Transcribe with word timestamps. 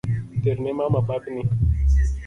Terne 0.43 0.71
mama 0.79 0.99
bagni 1.07 1.43